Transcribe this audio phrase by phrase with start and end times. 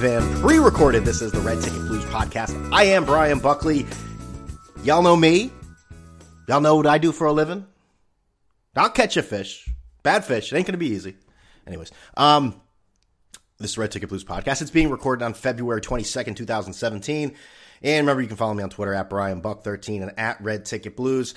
[0.00, 1.04] live and pre recorded.
[1.04, 2.72] This is the Red Ticket Blues podcast.
[2.72, 3.86] I am Brian Buckley.
[4.82, 5.50] Y'all know me.
[6.48, 7.66] Y'all know what I do for a living.
[8.76, 9.68] I'll catch a fish.
[10.02, 10.52] Bad fish.
[10.52, 11.16] It ain't going to be easy.
[11.66, 12.60] Anyways, um,
[13.58, 14.62] this is Red Ticket Blues podcast.
[14.62, 17.34] It's being recorded on February 22nd, 2017.
[17.82, 20.96] And remember, you can follow me on Twitter at Brian Buck13 and at Red Ticket
[20.96, 21.34] Blues.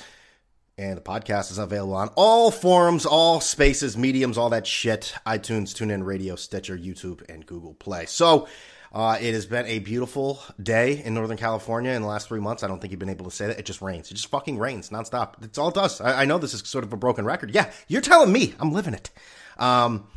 [0.76, 5.13] And the podcast is available on all forums, all spaces, mediums, all that shit.
[5.23, 8.08] iTunes, TuneIn Radio, Stitcher, YouTube, and Google Play.
[8.08, 8.48] So
[8.91, 12.63] uh, it has been a beautiful day in Northern California in the last three months.
[12.63, 13.59] I don't think you've been able to say that.
[13.59, 14.09] It just rains.
[14.09, 15.44] It just fucking rains nonstop.
[15.44, 16.02] It's all it does.
[16.02, 17.52] I, I know this is sort of a broken record.
[17.54, 18.55] Yeah, you're telling me.
[18.60, 19.12] I'm living it.
[19.60, 20.08] Um,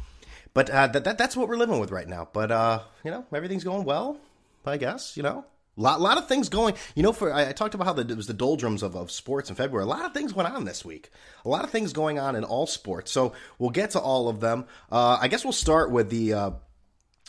[0.54, 2.28] but uh, that, that, that's what we're living with right now.
[2.32, 4.18] But, uh, you know, everything's going well,
[4.64, 5.44] I guess, you know.
[5.76, 6.74] A lot, lot of things going.
[6.94, 9.10] You know, for I, I talked about how the, it was the doldrums of, of
[9.10, 9.84] sports in February.
[9.84, 11.10] A lot of things went on this week.
[11.44, 13.12] A lot of things going on in all sports.
[13.12, 14.66] So we'll get to all of them.
[14.90, 16.50] Uh, I guess we'll start with the uh,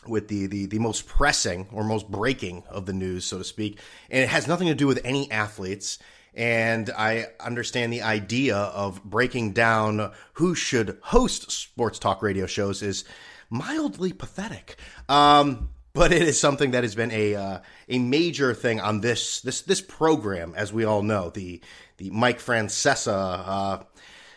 [0.07, 3.79] with the, the the most pressing or most breaking of the news, so to speak,
[4.09, 5.99] and it has nothing to do with any athletes.
[6.33, 12.83] And I understand the idea of breaking down who should host sports talk radio shows
[12.83, 13.05] is
[13.49, 14.77] mildly pathetic.
[15.09, 17.59] Um, but it is something that has been a uh,
[17.89, 21.59] a major thing on this this this program, as we all know the
[21.97, 23.43] the Mike Francesa.
[23.45, 23.83] Uh,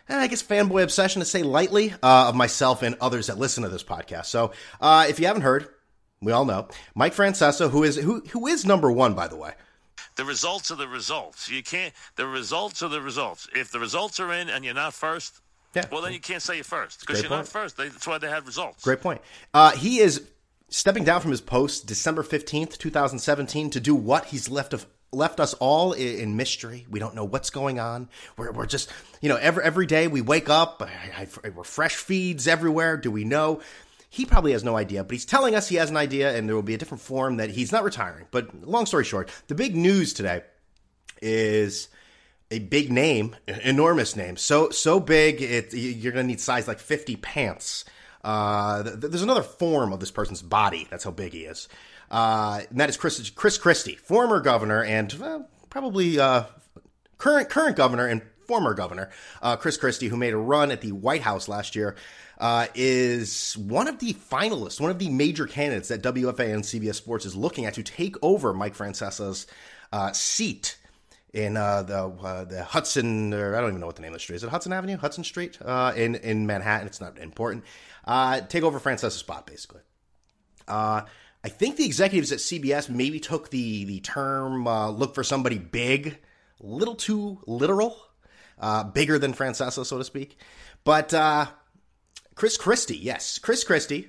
[0.08, 3.68] I guess fanboy obsession to say lightly uh, of myself and others that listen to
[3.68, 4.26] this podcast.
[4.26, 4.50] So
[4.80, 5.68] uh, if you haven't heard,
[6.20, 9.52] we all know Mike Francesa, who is who who is number one, by the way.
[10.16, 11.48] The results are the results.
[11.48, 11.94] You can't.
[12.16, 13.48] The results are the results.
[13.54, 15.40] If the results are in and you're not first,
[15.74, 15.84] yeah.
[15.92, 17.40] well then you can't say you're first because you're point.
[17.40, 17.76] not first.
[17.76, 18.82] They, that's why they had results.
[18.82, 19.20] Great point.
[19.54, 20.26] Uh, he is
[20.70, 25.40] stepping down from his post December 15th, 2017 to do what he's left of left
[25.40, 26.86] us all in, mystery.
[26.88, 28.08] We don't know what's going on.
[28.36, 28.88] We're, we're just,
[29.20, 32.96] you know, every every day we wake up, I, I, refresh feeds everywhere.
[32.96, 33.60] Do we know?
[34.08, 36.56] He probably has no idea, but he's telling us he has an idea, and there
[36.56, 38.26] will be a different form that he's not retiring.
[38.30, 40.42] But long story short, the big news today
[41.22, 41.88] is
[42.50, 46.78] a big name, enormous name, so so big it you're going to need size like
[46.78, 47.84] 50 pants.
[48.22, 50.86] Uh, th- there's another form of this person's body.
[50.90, 51.68] That's how big he is.
[52.10, 56.44] Uh, and that is Chris, Chris Christie, former governor and uh, probably uh,
[57.18, 59.10] current current governor and former governor
[59.42, 61.94] uh, Chris Christie, who made a run at the White House last year,
[62.38, 67.24] uh, is one of the finalists, one of the major candidates that WFAN CBS Sports
[67.24, 69.46] is looking at to take over Mike Francesa's
[69.92, 70.78] uh, seat
[71.32, 74.14] in uh, the uh, the Hudson, or I don't even know what the name of
[74.14, 74.42] the street is.
[74.42, 75.58] It Hudson Avenue, Hudson Street,
[75.94, 76.88] in in Manhattan.
[76.88, 77.62] It's not important.
[78.04, 79.82] Uh, take over Francesa's spot, basically.
[80.66, 81.02] Uh,
[81.42, 85.58] I think the executives at CBS maybe took the the term uh, "look for somebody
[85.58, 86.18] big"
[86.62, 87.96] a little too literal,
[88.58, 90.38] uh, bigger than Francesa, so to speak.
[90.84, 91.46] But uh,
[92.34, 94.08] Chris Christie, yes, Chris Christie.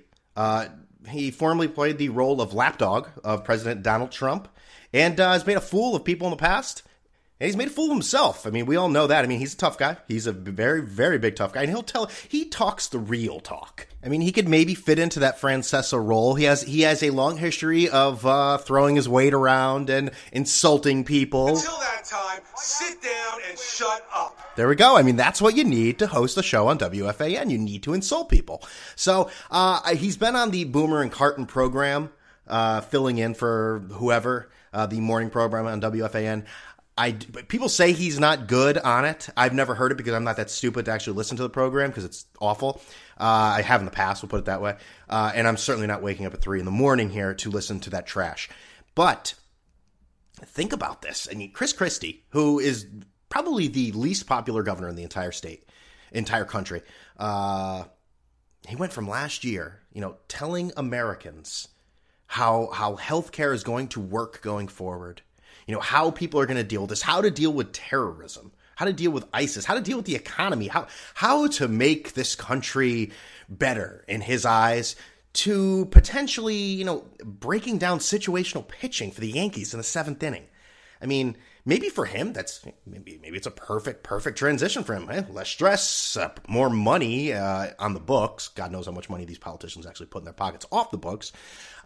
[1.09, 4.47] he formerly played the role of lapdog of President Donald Trump
[4.93, 6.83] and has made a fool of people in the past
[7.41, 8.45] and he's made a fool of himself.
[8.45, 9.25] I mean, we all know that.
[9.25, 9.97] I mean, he's a tough guy.
[10.07, 12.05] He's a very, very big tough guy, and he'll tell.
[12.29, 13.87] He talks the real talk.
[14.05, 16.35] I mean, he could maybe fit into that Francesa role.
[16.35, 21.03] He has he has a long history of uh, throwing his weight around and insulting
[21.03, 21.47] people.
[21.47, 24.37] Until that time, sit down and shut up.
[24.55, 24.95] There we go.
[24.95, 27.49] I mean, that's what you need to host a show on WFAN.
[27.49, 28.63] You need to insult people.
[28.95, 32.11] So uh, he's been on the Boomer and Carton program,
[32.47, 34.51] uh, filling in for whoever.
[34.73, 36.45] Uh, the morning program on WFAN.
[37.01, 39.27] I people say he's not good on it.
[39.35, 41.89] I've never heard it because I'm not that stupid to actually listen to the program
[41.89, 42.79] because it's awful.
[43.19, 44.77] Uh, I have in the past, we'll put it that way.
[45.09, 47.79] Uh, and I'm certainly not waking up at three in the morning here to listen
[47.81, 48.49] to that trash.
[48.93, 49.33] But
[50.45, 51.27] think about this.
[51.31, 52.85] I mean, Chris Christie, who is
[53.29, 55.67] probably the least popular governor in the entire state,
[56.11, 56.83] entire country,
[57.17, 57.85] uh,
[58.67, 61.67] he went from last year, you know, telling Americans
[62.27, 65.23] how how healthcare is going to work going forward
[65.71, 68.51] you know, how people are going to deal with this, how to deal with terrorism,
[68.75, 72.11] how to deal with ISIS, how to deal with the economy, how how to make
[72.11, 73.11] this country
[73.47, 74.97] better in his eyes
[75.31, 80.43] to potentially, you know, breaking down situational pitching for the Yankees in the 7th inning.
[81.01, 85.09] I mean, maybe for him that's maybe maybe it's a perfect perfect transition for him.
[85.09, 85.23] Eh?
[85.29, 88.49] Less stress, uh, more money uh, on the books.
[88.49, 91.31] God knows how much money these politicians actually put in their pockets off the books.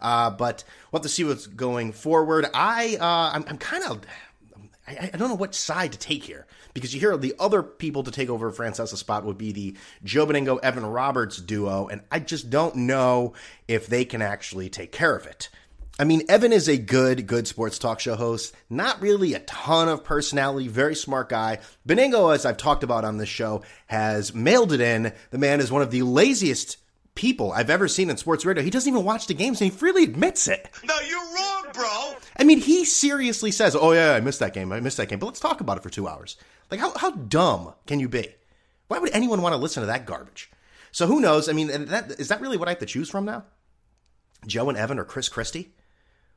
[0.00, 2.46] Uh, but we'll have to see what's going forward.
[2.54, 4.02] I uh, I'm, I'm kind of.
[4.88, 8.04] I, I, don't know what side to take here because you hear the other people
[8.04, 12.20] to take over Francesa's spot would be the Joe Benigno Evan Roberts duo, and I
[12.20, 13.32] just don't know
[13.66, 15.48] if they can actually take care of it.
[15.98, 18.54] I mean, Evan is a good, good sports talk show host.
[18.68, 21.60] Not really a ton of personality, very smart guy.
[21.88, 25.12] Benigno, as I've talked about on this show, has mailed it in.
[25.30, 26.76] The man is one of the laziest
[27.14, 28.62] people I've ever seen in sports radio.
[28.62, 30.68] He doesn't even watch the games, and he freely admits it.
[30.84, 32.14] No, you're wrong, bro.
[32.36, 34.72] I mean, he seriously says, "Oh yeah, I missed that game.
[34.72, 36.36] I missed that game." But let's talk about it for two hours.
[36.70, 38.28] Like, how how dumb can you be?
[38.88, 40.50] Why would anyone want to listen to that garbage?
[40.92, 41.48] So who knows?
[41.48, 43.44] I mean, that is that really what I have to choose from now?
[44.46, 45.72] Joe and Evan or Chris Christie?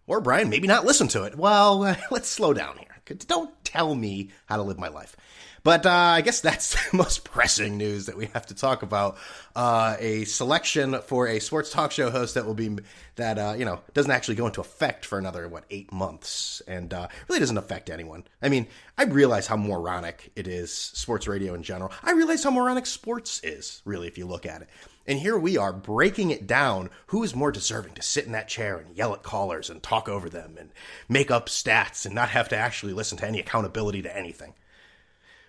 [0.09, 1.37] Or Brian, maybe not listen to it.
[1.37, 2.87] Well, let's slow down here.
[3.27, 5.15] Don't tell me how to live my life.
[5.61, 9.17] But uh, I guess that's the most pressing news that we have to talk about.
[9.55, 12.77] Uh, a selection for a sports talk show host that will be
[13.17, 16.91] that uh, you know doesn't actually go into effect for another what eight months, and
[16.91, 18.23] uh, really doesn't affect anyone.
[18.41, 18.67] I mean,
[18.97, 21.91] I realize how moronic it is, sports radio in general.
[22.01, 24.69] I realize how moronic sports is, really, if you look at it.
[25.09, 26.91] And here we are breaking it down.
[27.07, 30.07] Who is more deserving to sit in that chair and yell at callers and talk
[30.07, 30.69] over them and
[31.09, 34.53] make up stats and not have to actually listen to any accountability to anything?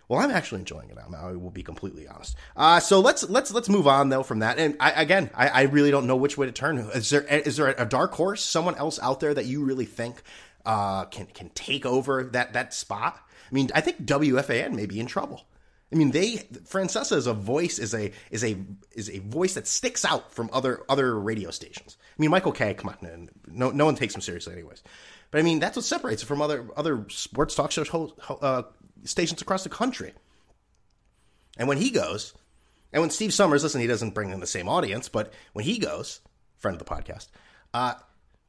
[0.08, 0.96] Well, I'm actually enjoying it.
[1.14, 2.36] I will be completely honest.
[2.56, 4.58] Uh, so let's let's let's move on though from that.
[4.58, 6.78] And I, again, I, I, really don't know which way to turn.
[6.78, 10.22] Is there is there a dark horse, someone else out there that you really think
[10.64, 13.20] uh, can can take over that that spot?
[13.50, 15.44] I mean, I think WFAN may be in trouble.
[15.92, 18.56] I mean, they Francesa is a voice is a is a
[18.92, 21.96] is a voice that sticks out from other other radio stations.
[22.00, 24.82] I mean, Michael Kay, come on, no no one takes him seriously, anyways.
[25.30, 28.62] But I mean, that's what separates it from other other sports talk show uh,
[29.04, 30.12] stations across the country.
[31.56, 32.34] And when he goes,
[32.92, 35.78] and when Steve Somers, listen, he doesn't bring in the same audience, but when he
[35.78, 36.20] goes,
[36.58, 37.28] friend of the podcast,
[37.74, 37.94] uh,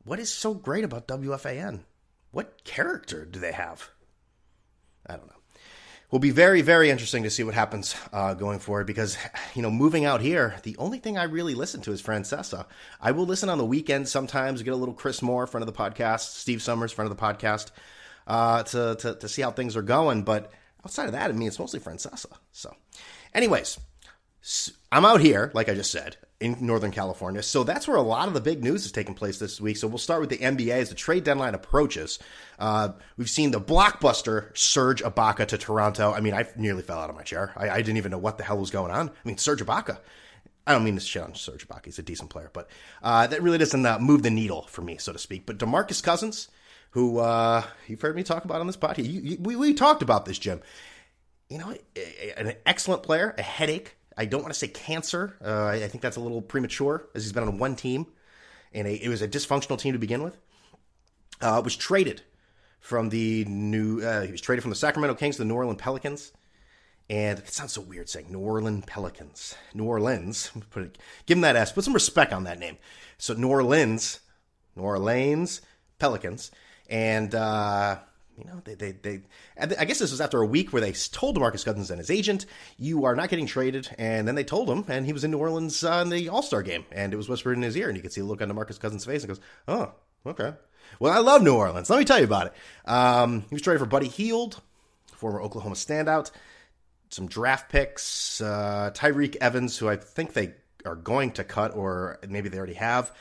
[0.03, 1.81] what is so great about WFAN?
[2.31, 3.89] What character do they have?
[5.05, 5.40] I don't know.
[6.11, 9.17] Will be very, very interesting to see what happens uh, going forward because,
[9.55, 12.65] you know, moving out here, the only thing I really listen to is Francesa.
[12.99, 15.79] I will listen on the weekends sometimes, get a little Chris Moore, friend of the
[15.79, 17.71] podcast, Steve Somers, friend of the podcast
[18.27, 20.23] uh, to, to, to see how things are going.
[20.23, 20.51] But
[20.83, 22.37] outside of that, I mean, it's mostly Francesa.
[22.51, 22.75] So,
[23.33, 23.79] anyways,
[24.91, 27.43] I'm out here, like I just said, in Northern California.
[27.43, 29.77] So that's where a lot of the big news is taking place this week.
[29.77, 32.19] So we'll start with the NBA as the trade deadline approaches.
[32.59, 36.11] Uh, we've seen the blockbuster Serge Ibaka to Toronto.
[36.11, 37.53] I mean, I nearly fell out of my chair.
[37.55, 39.09] I, I, didn't even know what the hell was going on.
[39.09, 39.99] I mean, Serge Ibaka.
[40.67, 41.85] I don't mean to shit on Serge Ibaka.
[41.85, 42.69] He's a decent player, but
[43.01, 45.45] uh, that really doesn't uh, move the needle for me, so to speak.
[45.45, 46.49] But DeMarcus Cousins
[46.91, 49.05] who uh, you've heard me talk about on this podcast.
[49.05, 50.61] You, you, we, we talked about this, Jim.
[51.49, 51.75] You know,
[52.37, 53.97] an excellent player, a headache.
[54.17, 55.37] I don't want to say cancer.
[55.43, 58.07] Uh, I think that's a little premature, as he's been on one team,
[58.73, 60.37] and it was a dysfunctional team to begin with.
[61.39, 62.21] Uh, was traded
[62.79, 64.01] from the new.
[64.01, 66.31] Uh, he was traded from the Sacramento Kings to the New Orleans Pelicans.
[67.09, 69.55] And it sounds so weird saying New Orleans Pelicans.
[69.73, 70.51] New Orleans.
[70.69, 71.71] Put it, give him that S.
[71.71, 72.77] Put some respect on that name.
[73.17, 74.21] So New Orleans,
[74.75, 75.61] New Orleans
[75.99, 76.51] Pelicans
[76.91, 77.99] and uh,
[78.41, 79.21] you know they, they they
[79.59, 82.45] I guess this was after a week where they told Demarcus Cousins and his agent,
[82.77, 85.37] "You are not getting traded," and then they told him, and he was in New
[85.37, 87.95] Orleans uh, in the All Star game, and it was whispered in his ear, and
[87.95, 89.93] you could see the look on Demarcus Cousins' face, and goes, "Oh,
[90.25, 90.53] okay."
[90.99, 91.89] Well, I love New Orleans.
[91.89, 92.53] Let me tell you about it.
[92.89, 94.61] Um, he was traded for Buddy Hield,
[95.13, 96.31] former Oklahoma standout,
[97.09, 100.53] some draft picks, uh, Tyreke Evans, who I think they
[100.85, 103.11] are going to cut, or maybe they already have.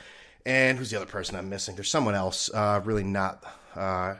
[0.45, 1.75] And who's the other person I'm missing?
[1.75, 3.43] There's someone else, uh, really not
[3.75, 4.15] uh,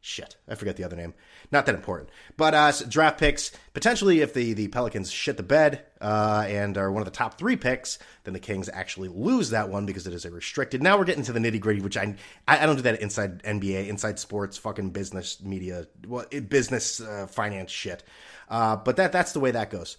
[0.00, 1.14] shit, I forget the other name.
[1.52, 2.08] Not that important.
[2.36, 6.90] But uh, draft picks, potentially if the, the Pelicans shit the bed uh, and are
[6.90, 10.14] one of the top three picks, then the Kings actually lose that one because it
[10.14, 10.82] is a restricted.
[10.82, 12.14] Now we're getting to the nitty gritty, which I,
[12.48, 17.70] I don't do that inside NBA, inside sports, fucking business, media, well, business, uh, finance
[17.70, 18.02] shit.
[18.48, 19.96] Uh, but that that's the way that goes.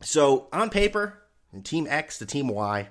[0.00, 1.22] So on paper,
[1.64, 2.88] Team X to Team Y,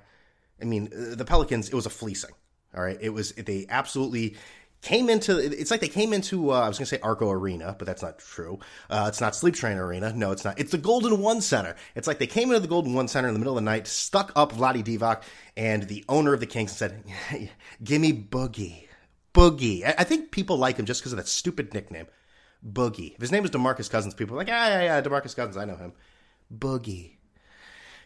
[0.62, 2.32] I mean, uh, the Pelicans, it was a fleecing.
[2.76, 2.98] All right.
[3.02, 4.38] It was, they absolutely
[4.82, 7.76] came into it's like they came into uh, I was going to say Arco Arena,
[7.78, 8.60] but that's not true.
[8.90, 10.12] Uh, it's not Sleep Train Arena.
[10.14, 10.60] No, it's not.
[10.60, 11.76] It's the Golden One Center.
[11.96, 13.88] It's like they came into the Golden One Center in the middle of the night,
[13.88, 15.24] stuck up Vlade Divac
[15.56, 17.04] and the owner of the Kings said,
[17.84, 18.88] "Give me Boogie,
[19.34, 22.08] Boogie." I, I think people like him just because of that stupid nickname,
[22.68, 23.14] Boogie.
[23.16, 25.66] If his name was Demarcus Cousins, people are like, "Yeah, yeah, yeah, Demarcus Cousins, I
[25.66, 25.94] know him."
[26.54, 27.18] Boogie,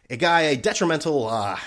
[0.10, 1.58] a guy, a detrimental uh,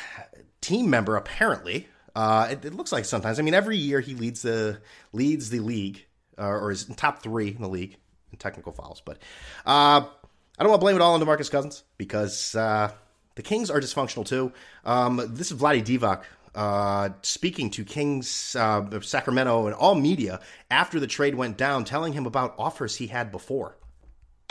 [0.61, 3.38] team member, apparently uh, it, it, looks like sometimes.
[3.38, 4.80] I mean, every year he leads the
[5.12, 6.04] leads the league,
[6.37, 7.96] uh, or is top three in the league
[8.32, 9.00] in technical fouls.
[9.04, 9.18] But
[9.64, 12.90] uh, I don't want to blame it all on Demarcus Cousins because uh,
[13.37, 14.52] the Kings are dysfunctional too.
[14.84, 16.25] Um, this is Vlade Divac
[16.56, 20.40] uh, speaking to Kings uh, Sacramento and all media
[20.72, 23.76] after the trade went down, telling him about offers he had before.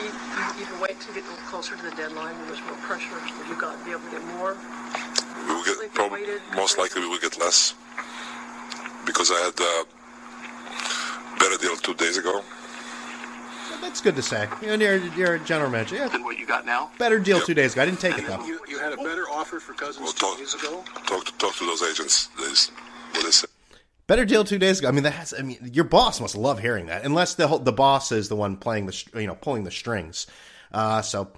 [0.00, 0.12] You, you,
[0.58, 2.34] you wait to get closer to the deadline.
[2.46, 3.20] There's more pressure.
[3.46, 4.56] You got to be able to get more
[5.98, 6.22] probably
[6.54, 7.74] most likely we will get less
[9.04, 9.84] because I had a
[11.40, 12.40] better deal two days ago.
[13.80, 14.46] that's good to say.
[14.62, 15.96] You know, you're, you're a general manager.
[15.96, 16.90] Yeah, than what you got now.
[16.98, 17.82] better deal two days ago.
[17.82, 18.44] I didn't take it though.
[18.44, 20.84] You, you had a better offer for Cousins Well, two talk, days ago.
[21.06, 22.28] talk, to, talk to those agents.
[22.38, 22.70] This,
[23.12, 23.48] what they say.
[24.06, 24.88] Better deal two days ago.
[24.88, 25.34] I mean, that has.
[25.36, 28.36] I mean, your boss must love hearing that, unless the whole, the boss is the
[28.36, 30.26] one playing the you know pulling the strings.
[30.72, 31.28] Uh, so,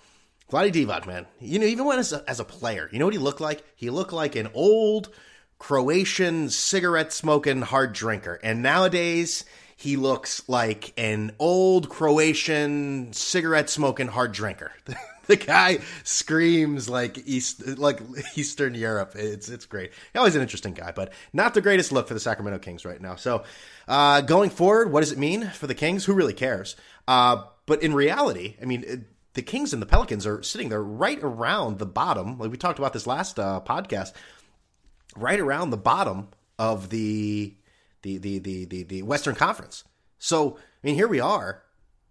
[0.51, 3.15] Vlade Divac, man, you know, even when as a, as a player, you know what
[3.15, 3.63] he looked like?
[3.77, 5.11] He looked like an old
[5.59, 9.45] Croatian cigarette smoking hard drinker, and nowadays
[9.77, 14.73] he looks like an old Croatian cigarette smoking hard drinker.
[15.31, 18.01] the guy screams like East, like
[18.37, 19.13] Eastern Europe.
[19.15, 19.93] It's it's great.
[20.15, 23.15] Always an interesting guy, but not the greatest look for the Sacramento Kings right now.
[23.15, 23.45] So,
[23.87, 26.05] uh, going forward, what does it mean for the Kings?
[26.05, 26.77] Who really cares?
[27.07, 29.07] Uh, but in reality, I mean.
[29.35, 32.39] The Kings and the Pelicans are sitting there right around the bottom.
[32.39, 34.13] Like we talked about this last uh, podcast,
[35.17, 37.57] right around the bottom of the
[38.03, 39.85] the, the the the the Western Conference.
[40.19, 41.63] So I mean, here we are,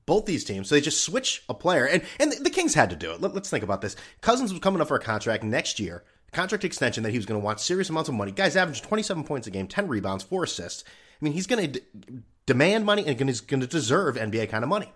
[0.06, 0.70] both these teams.
[0.70, 3.22] So they just switch a player, and and the Kings had to do it.
[3.22, 3.96] Let, us think about this.
[4.22, 7.40] Cousins was coming up for a contract next year, contract extension that he was going
[7.40, 8.32] to want serious amounts of money.
[8.32, 10.84] Guys averaged 27 points a game, 10 rebounds, four assists.
[10.88, 14.64] I mean, he's going to d- demand money and he's going to deserve NBA kind
[14.64, 14.92] of money.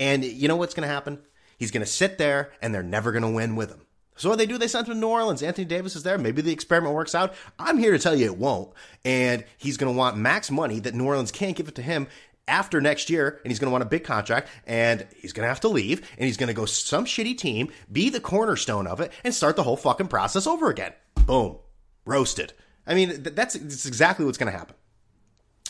[0.00, 1.20] And you know what's going to happen?
[1.62, 3.82] He's going to sit there and they're never going to win with him.
[4.16, 5.44] So what they do, they send him to New Orleans.
[5.44, 6.18] Anthony Davis is there.
[6.18, 7.34] Maybe the experiment works out.
[7.56, 8.72] I'm here to tell you it won't.
[9.04, 12.08] And he's going to want max money that New Orleans can't give it to him
[12.48, 13.40] after next year.
[13.44, 14.48] And he's going to want a big contract.
[14.66, 16.00] And he's going to have to leave.
[16.18, 19.54] And he's going to go some shitty team, be the cornerstone of it, and start
[19.54, 20.94] the whole fucking process over again.
[21.26, 21.58] Boom.
[22.04, 22.54] Roasted.
[22.88, 24.74] I mean, that's, that's exactly what's going to happen.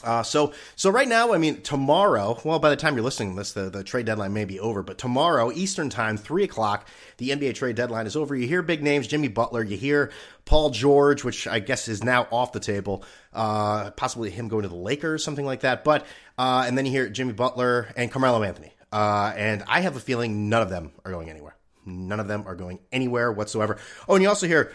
[0.02, 2.38] Uh, so, so right now, I mean, tomorrow.
[2.44, 4.82] Well, by the time you're listening to this, the, the trade deadline may be over.
[4.82, 8.34] But tomorrow, Eastern time, three o'clock, the NBA trade deadline is over.
[8.34, 9.62] You hear big names, Jimmy Butler.
[9.62, 10.10] You hear
[10.44, 13.04] Paul George, which I guess is now off the table.
[13.32, 15.84] Uh, possibly him going to the Lakers, something like that.
[15.84, 16.06] But
[16.38, 18.72] uh, and then you hear Jimmy Butler and Carmelo Anthony.
[18.92, 21.56] Uh, and I have a feeling none of them are going anywhere.
[21.84, 23.78] None of them are going anywhere whatsoever.
[24.08, 24.72] Oh, and you also hear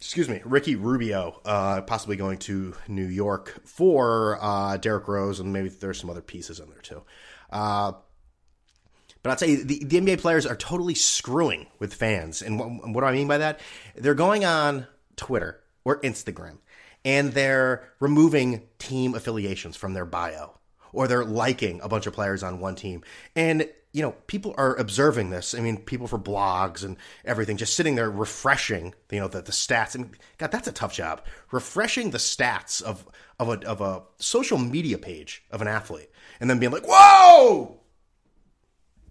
[0.00, 5.52] excuse me, Ricky Rubio, uh, possibly going to New York for uh, Derrick Rose, and
[5.52, 7.02] maybe there's some other pieces in there too.
[7.50, 7.92] Uh,
[9.22, 12.40] but I'll tell you, the, the NBA players are totally screwing with fans.
[12.40, 13.60] And what, what do I mean by that?
[13.96, 14.86] They're going on
[15.16, 16.58] Twitter or Instagram
[17.04, 20.57] and they're removing team affiliations from their bio
[20.92, 23.02] or they're liking a bunch of players on one team.
[23.34, 25.54] And, you know, people are observing this.
[25.54, 29.52] I mean, people for blogs and everything, just sitting there refreshing, you know, the, the
[29.52, 29.96] stats.
[29.96, 31.24] I mean, God, that's a tough job.
[31.50, 33.06] Refreshing the stats of,
[33.38, 37.80] of a, of a social media page of an athlete and then being like, whoa,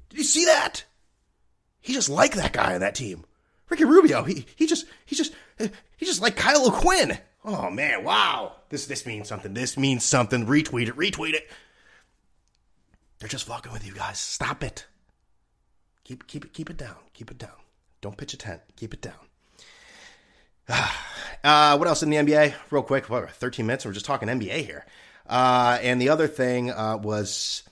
[0.09, 0.83] did you see that?
[1.79, 3.25] He just like that guy on that team.
[3.69, 7.17] Ricky Rubio, he, he just, he just, he just like Kyle O'Quinn.
[7.43, 8.53] Oh man, wow.
[8.69, 9.53] This, this means something.
[9.53, 10.45] This means something.
[10.45, 11.49] Retweet it, retweet it.
[13.19, 14.19] They're just fucking with you guys.
[14.19, 14.85] Stop it.
[16.03, 16.95] Keep keep it keep it down.
[17.13, 17.57] Keep it down.
[18.01, 18.61] Don't pitch a tent.
[18.75, 19.13] Keep it down.
[21.43, 22.55] Uh, what else in the NBA?
[22.71, 23.85] Real quick, what, 13 minutes.
[23.85, 24.85] We're just talking NBA here.
[25.27, 27.63] Uh, and the other thing uh, was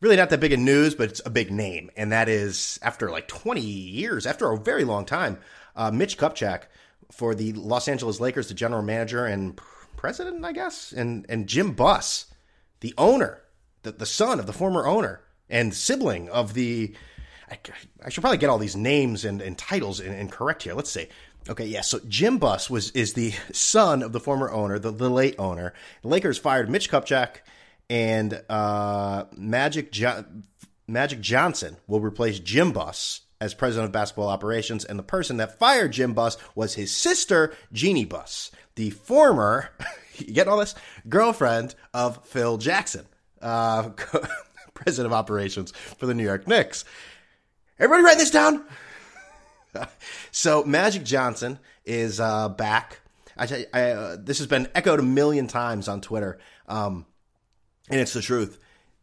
[0.00, 3.10] really not that big of news, but it's a big name, and that is after
[3.10, 5.38] like 20 years, after a very long time,
[5.76, 6.62] uh, Mitch Kupchak
[7.10, 9.58] for the Los Angeles Lakers, the general manager and
[9.96, 12.26] president, I guess, and and Jim Buss,
[12.78, 13.42] the owner
[13.82, 16.94] the, the son of the former owner and sibling of the.
[17.50, 17.58] I,
[18.04, 20.74] I should probably get all these names and, and titles in, in correct here.
[20.74, 21.08] Let's see.
[21.48, 21.80] Okay, yeah.
[21.80, 25.72] So Jim Buss was is the son of the former owner, the, the late owner.
[26.02, 27.38] The Lakers fired Mitch Kupchak
[27.88, 30.24] and uh, Magic jo-
[30.86, 35.58] Magic Johnson will replace Jim Buss as president of basketball operations, and the person that
[35.58, 39.70] fired Jim Buss was his sister Jeanie Buss, the former,
[40.16, 40.74] you get all this,
[41.08, 43.06] girlfriend of Phil Jackson
[43.40, 43.90] uh,
[44.74, 46.84] president of operations for the New York Knicks.
[47.78, 48.64] Everybody write this down.
[50.30, 53.00] so Magic Johnson is uh, back.
[53.36, 57.06] I, I uh, this has been echoed a million times on Twitter, um,
[57.88, 58.58] and it's the truth.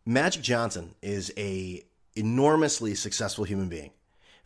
[0.05, 1.83] Magic Johnson is a
[2.15, 3.91] enormously successful human being.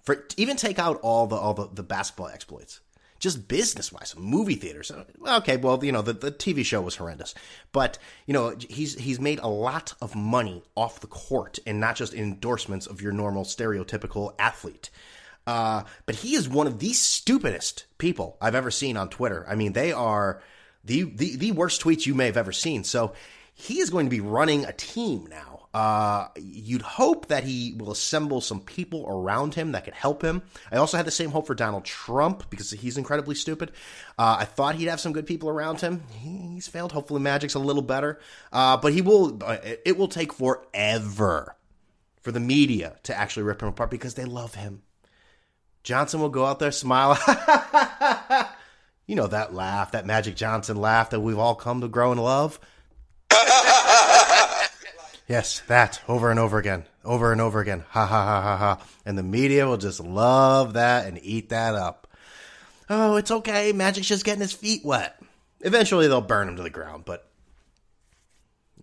[0.02, 2.80] For even take out all the all the, the basketball exploits,
[3.22, 4.92] just business wise, movie theaters.
[5.26, 7.34] Okay, well, you know, the, the TV show was horrendous,
[7.72, 11.96] but you know, he's he's made a lot of money off the court and not
[11.96, 14.90] just endorsements of your normal stereotypical athlete.
[15.48, 19.46] Uh, but he is one of the stupidest people I've ever seen on Twitter.
[19.48, 20.42] I mean, they are
[20.84, 22.84] the, the, the worst tweets you may have ever seen.
[22.84, 23.14] So
[23.54, 25.51] he is going to be running a team now.
[25.74, 30.42] Uh, you'd hope that he will assemble some people around him that could help him.
[30.72, 33.72] I also had the same hope for Donald Trump because he's incredibly stupid.
[34.20, 36.04] Uh, I thought he'd have some good people around him.
[36.12, 36.92] He's failed.
[36.92, 38.20] Hopefully, Magic's a little better.
[38.52, 39.40] Uh, but he will.
[39.86, 41.56] It will take forever
[42.22, 44.84] for the media to actually rip him apart because they love him.
[45.84, 47.18] Johnson will go out there, smile.
[49.08, 52.22] you know that laugh, that Magic Johnson laugh that we've all come to grow and
[52.22, 52.60] love.
[55.32, 57.86] yes, that over and over again, over and over again.
[57.90, 58.86] Ha ha ha ha ha.
[59.06, 62.08] And the media will just love that and eat that up.
[62.90, 63.72] Oh, it's okay.
[63.72, 65.22] Magic's just getting his feet wet.
[65.62, 67.30] Eventually, they'll burn him to the ground, but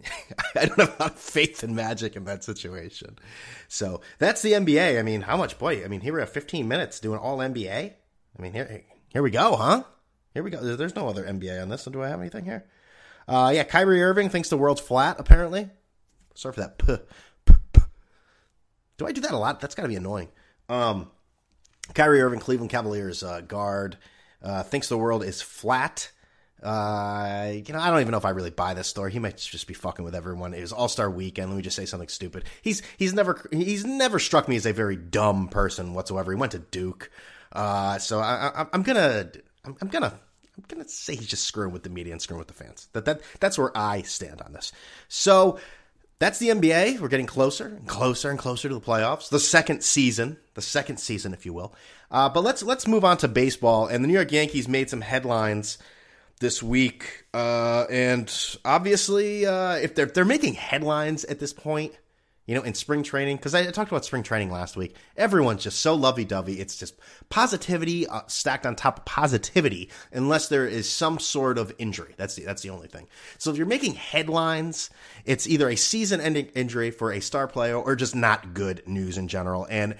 [0.57, 3.19] I don't have a lot of faith in Magic in that situation.
[3.69, 4.99] So that's the NBA.
[4.99, 5.59] I mean, how much?
[5.59, 7.93] Boy, I mean, here we have 15 minutes doing all NBA.
[8.38, 9.83] I mean, here, here we go, huh?
[10.33, 10.76] Here we go.
[10.76, 11.83] There's no other NBA on this.
[11.83, 12.64] So do I have anything here?
[13.26, 15.17] Uh, yeah, Kyrie Irving thinks the world's flat.
[15.19, 15.69] Apparently,
[16.38, 16.78] sorry for that.
[16.78, 17.00] Puh,
[17.45, 17.87] puh, puh.
[18.97, 19.61] Do I do that a lot?
[19.61, 20.28] That's got to be annoying.
[20.68, 21.11] Um,
[21.95, 23.97] Kyrie Irving, Cleveland Cavaliers uh, guard,
[24.42, 26.11] uh, thinks the world is flat.
[26.62, 29.12] Uh, you know, I don't even know if I really buy this story.
[29.12, 30.54] He might just be fucking with everyone.
[30.54, 31.50] It was All Star Weekend.
[31.50, 32.45] Let me just say something stupid.
[32.62, 36.33] He's he's never he's never struck me as a very dumb person whatsoever.
[36.33, 37.11] He went to Duke,
[37.52, 39.30] uh, so I, I'm gonna
[39.64, 40.18] I'm, I'm gonna
[40.57, 42.88] I'm gonna say he's just screwing with the media and screwing with the fans.
[42.92, 44.73] That that that's where I stand on this.
[45.07, 45.61] So
[46.19, 46.99] that's the NBA.
[46.99, 49.29] We're getting closer and closer and closer to the playoffs.
[49.29, 51.75] The second season, the second season, if you will.
[52.11, 53.87] Uh, but let's let's move on to baseball.
[53.87, 55.79] And the New York Yankees made some headlines
[56.41, 58.33] this week, uh, and
[58.65, 61.95] obviously, uh, if they're if they're making headlines at this point,
[62.49, 64.97] you know, in spring training, because I talked about spring training last week.
[65.19, 66.59] Everyone's just so lovey dovey.
[66.59, 66.95] It's just
[67.28, 72.14] positivity uh, stacked on top of positivity, unless there is some sort of injury.
[72.17, 73.07] That's the, that's the only thing.
[73.37, 74.88] So if you're making headlines,
[75.26, 79.19] it's either a season ending injury for a star player or just not good news
[79.19, 79.67] in general.
[79.69, 79.97] And,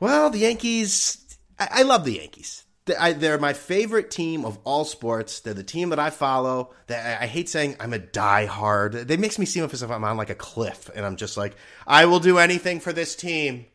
[0.00, 2.64] well, the Yankees, I, I love the Yankees.
[2.86, 5.40] They're my favorite team of all sports.
[5.40, 6.74] They're the team that I follow.
[6.90, 9.06] I hate saying I'm a diehard.
[9.06, 11.56] They makes me seem as if I'm on like a cliff, and I'm just like,
[11.86, 13.66] I will do anything for this team.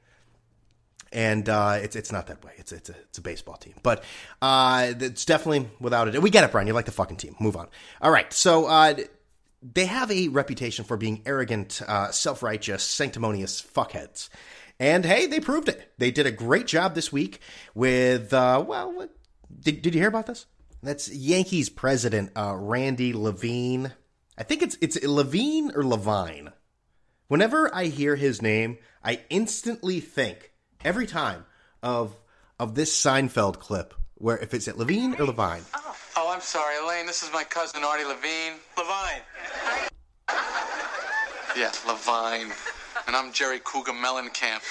[1.12, 2.52] And uh, it's it's not that way.
[2.58, 4.04] It's it's a it's a baseball team, but
[4.44, 6.22] uh, it's definitely without it.
[6.22, 6.68] We get it, Brian.
[6.68, 7.36] You like the fucking team.
[7.40, 7.68] Move on.
[8.00, 8.32] All right.
[8.32, 8.94] So uh,
[9.62, 14.30] they have a reputation for being arrogant, uh, self righteous, sanctimonious fuckheads.
[14.80, 15.92] And hey, they proved it.
[15.98, 17.42] They did a great job this week
[17.76, 19.10] with, uh, well,
[19.60, 20.46] did, did you hear about this?
[20.82, 23.92] That's Yankees president, uh, Randy Levine.
[24.38, 26.54] I think it's, it's Levine or Levine.
[27.28, 31.46] Whenever I hear his name, I instantly think every time
[31.84, 32.16] of,
[32.58, 35.64] of this Seinfeld clip where if it's at Levine or Levine.
[35.74, 35.96] Oh.
[36.18, 37.06] oh, I'm sorry, Elaine.
[37.06, 38.54] This is my cousin Artie Levine.
[38.78, 39.22] Levine.
[41.58, 42.54] yeah, Levine
[43.08, 44.62] and I'm Jerry Cougar Mellencamp.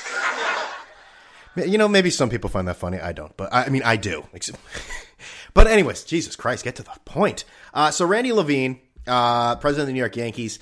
[1.57, 2.99] You know, maybe some people find that funny.
[2.99, 4.25] I don't, but I, I mean, I do.
[5.55, 7.45] but anyways, Jesus Christ, get to the point.
[7.75, 10.59] Uh, so Randy Levine, uh, president of the New York Yankees,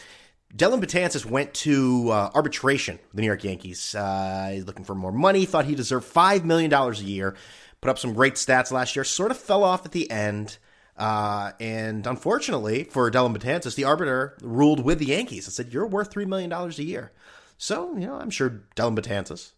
[0.55, 3.95] Dellin Betances went to uh, arbitration with the New York Yankees.
[3.95, 5.45] Uh, he's looking for more money.
[5.45, 7.35] Thought he deserved five million dollars a year.
[7.81, 9.05] Put up some great stats last year.
[9.05, 10.59] Sort of fell off at the end.
[10.97, 15.87] Uh, and unfortunately for Dellin Betances, the arbiter ruled with the Yankees and said, "You're
[15.87, 17.13] worth three million dollars a year."
[17.59, 19.53] So, you know, I'm sure Dellin Betances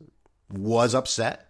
[0.51, 1.47] was upset.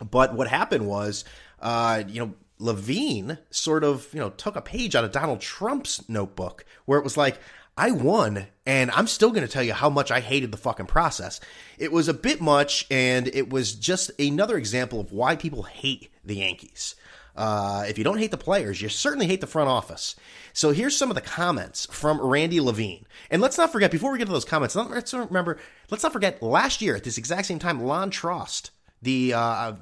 [0.00, 1.24] But what happened was,
[1.60, 6.08] uh, you know, Levine sort of, you know, took a page out of Donald Trump's
[6.08, 7.38] notebook where it was like,
[7.76, 10.86] I won, and I'm still going to tell you how much I hated the fucking
[10.86, 11.40] process.
[11.76, 16.08] It was a bit much, and it was just another example of why people hate
[16.24, 16.94] the Yankees.
[17.36, 20.14] Uh, if you don't hate the players, you certainly hate the front office.
[20.52, 23.06] So here's some of the comments from Randy Levine.
[23.30, 25.58] And let's not forget, before we get to those comments, let's remember,
[25.90, 28.70] let's not forget last year at this exact same time, Lonn Trost,
[29.02, 29.72] the, uh,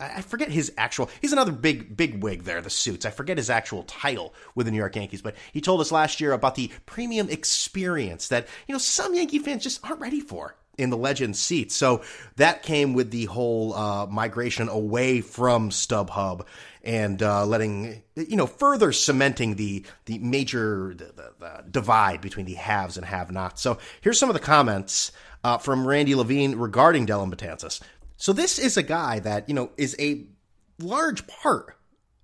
[0.00, 1.10] I forget his actual.
[1.20, 3.06] He's another big big wig there, the suits.
[3.06, 6.20] I forget his actual title with the New York Yankees, but he told us last
[6.20, 10.56] year about the premium experience that you know some Yankee fans just aren't ready for
[10.78, 11.74] in the legend seats.
[11.76, 12.02] So
[12.36, 16.46] that came with the whole uh, migration away from StubHub
[16.82, 22.46] and uh, letting you know further cementing the the major the, the, the divide between
[22.46, 23.62] the haves and have-nots.
[23.62, 25.12] So here's some of the comments
[25.44, 27.80] uh, from Randy Levine regarding Dellin Betances.
[28.16, 30.26] So this is a guy that you know is a
[30.78, 31.74] large part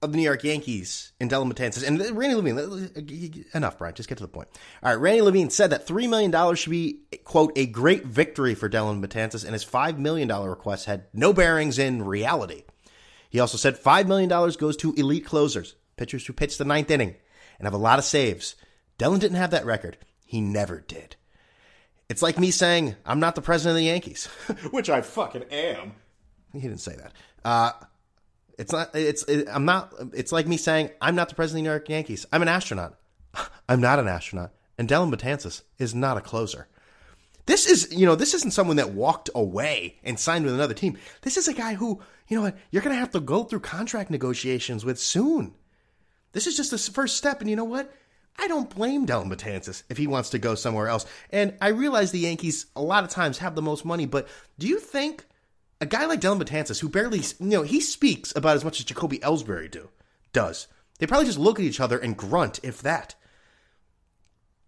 [0.05, 1.87] of the New York Yankees and Dellin Betances.
[1.87, 4.49] And Randy Levine, enough, Brian, just get to the point.
[4.83, 8.69] All right, Randy Levine said that $3 million should be, quote, a great victory for
[8.69, 12.65] Dellin Betances, and his $5 million request had no bearings in reality.
[13.35, 17.17] He also said $5 million goes to elite closers, pitchers who pitch the ninth inning
[17.59, 18.55] and have a lot of saves.
[18.97, 19.97] Dellin didn't have that record.
[20.25, 21.17] He never did.
[22.09, 24.27] It's like me saying, I'm not the president of the Yankees,
[24.71, 25.95] which I fucking am.
[26.53, 27.13] He didn't say that.
[27.45, 27.73] Uh,
[28.57, 28.95] it's not.
[28.95, 29.25] It's.
[29.25, 29.93] It, I'm not.
[30.13, 32.27] It's like me saying I'm not the president of the New York Yankees.
[32.33, 33.01] I'm an astronaut.
[33.69, 34.53] I'm not an astronaut.
[34.79, 36.69] And Dellin Betances is not a closer.
[37.47, 40.97] This is, you know, this isn't someone that walked away and signed with another team.
[41.23, 43.61] This is a guy who, you know what, you're going to have to go through
[43.61, 45.55] contract negotiations with soon.
[46.33, 47.41] This is just the first step.
[47.41, 47.93] And you know what?
[48.39, 51.07] I don't blame Dellin Betances if he wants to go somewhere else.
[51.31, 54.27] And I realize the Yankees a lot of times have the most money, but
[54.59, 55.25] do you think
[55.81, 58.87] a guy like Dellin Betances, who barely, you know, he speaks about as much as
[58.87, 59.91] Jacoby Ellsbury do,
[60.33, 60.67] does.
[60.99, 63.15] They probably just look at each other and grunt, if that.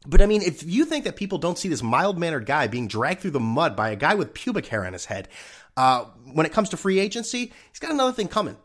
[0.07, 2.87] But I mean, if you think that people don't see this mild mannered guy being
[2.87, 5.29] dragged through the mud by a guy with pubic hair on his head,
[5.77, 8.57] uh, when it comes to free agency, he's got another thing coming.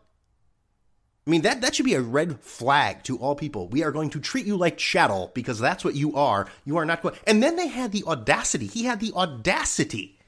[1.26, 3.68] I mean, that, that should be a red flag to all people.
[3.68, 6.48] We are going to treat you like chattel because that's what you are.
[6.64, 7.14] You are not going.
[7.26, 8.66] And then they had the audacity.
[8.66, 10.18] He had the audacity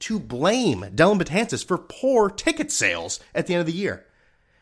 [0.00, 4.06] to blame Dellin Betances for poor ticket sales at the end of the year,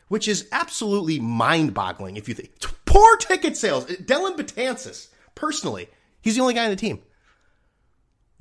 [0.07, 2.51] which is absolutely mind boggling if you think.
[2.85, 3.85] Poor ticket sales.
[3.85, 5.08] Dellin Betances
[5.39, 5.89] personally,
[6.21, 7.01] he's the only guy on the team.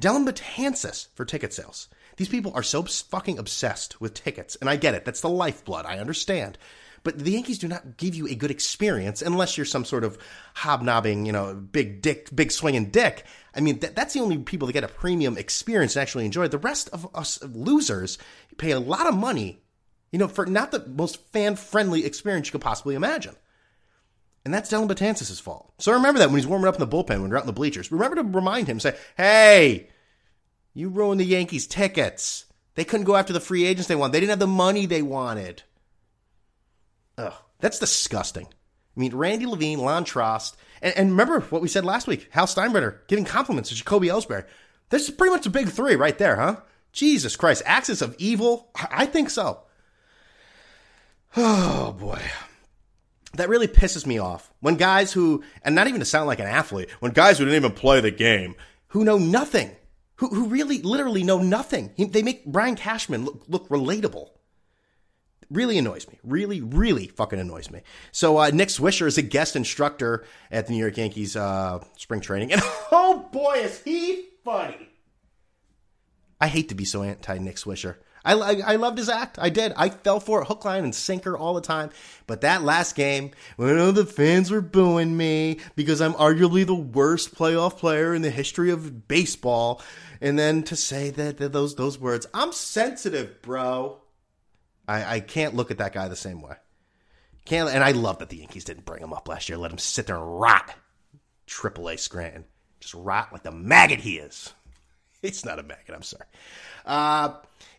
[0.00, 1.88] Dellin Betances for ticket sales.
[2.16, 5.04] These people are so fucking obsessed with tickets, and I get it.
[5.04, 5.86] That's the lifeblood.
[5.86, 6.58] I understand.
[7.04, 10.18] But the Yankees do not give you a good experience unless you're some sort of
[10.54, 13.24] hobnobbing, you know, big dick, big swinging dick.
[13.54, 16.44] I mean, that, that's the only people that get a premium experience and actually enjoy
[16.44, 16.50] it.
[16.50, 18.18] The rest of us losers
[18.56, 19.62] pay a lot of money,
[20.10, 23.36] you know, for not the most fan friendly experience you could possibly imagine.
[24.48, 25.74] And that's Dellin Betances' fault.
[25.76, 27.52] So remember that when he's warming up in the bullpen, when you're out in the
[27.52, 27.92] bleachers.
[27.92, 29.90] Remember to remind him, say, hey,
[30.72, 32.46] you ruined the Yankees' tickets.
[32.74, 34.14] They couldn't go after the free agents they wanted.
[34.14, 35.64] They didn't have the money they wanted.
[37.18, 38.46] Ugh, that's disgusting.
[38.46, 42.46] I mean, Randy Levine, Lonn Trost, and, and remember what we said last week Hal
[42.46, 44.46] Steinbrenner giving compliments to Jacoby Ellsbury.
[44.88, 46.56] This is pretty much a big three right there, huh?
[46.90, 47.64] Jesus Christ.
[47.66, 48.70] Axis of evil?
[48.74, 49.64] I think so.
[51.36, 52.22] Oh, boy
[53.34, 56.46] that really pisses me off when guys who, and not even to sound like an
[56.46, 58.54] athlete, when guys who didn't even play the game,
[58.88, 59.70] who know nothing,
[60.16, 64.30] who, who really literally know nothing, they make Brian Cashman look, look relatable.
[65.50, 66.18] Really annoys me.
[66.22, 67.80] Really, really fucking annoys me.
[68.12, 72.20] So, uh, Nick Swisher is a guest instructor at the New York Yankees uh, spring
[72.20, 72.52] training.
[72.52, 72.60] And
[72.92, 74.90] oh boy, is he funny.
[76.40, 77.96] I hate to be so anti Nick Swisher.
[78.28, 79.38] I, I, I, loved his act.
[79.40, 79.72] I did.
[79.76, 81.88] I fell for it hook, line, and sinker all the time.
[82.26, 86.74] But that last game, when all the fans were booing me because I'm arguably the
[86.74, 89.80] worst playoff player in the history of baseball,
[90.20, 93.98] and then to say that, that those those words, I'm sensitive, bro.
[94.86, 96.56] I, I can't look at that guy the same way.
[97.46, 99.56] Can't, and I love that the Yankees didn't bring him up last year.
[99.56, 100.74] Let him sit there and rot.
[101.46, 102.44] Triple A Scranton,
[102.78, 104.52] just rot like the maggot he is.
[105.20, 105.92] It's not a maggot.
[105.92, 106.26] I'm sorry.
[106.86, 107.34] Uh,